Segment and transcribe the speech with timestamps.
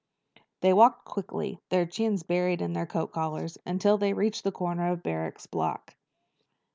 [0.61, 4.89] They walked quickly, their chins buried in their coat collars, until they reached the corner
[4.91, 5.93] of Barrack's block.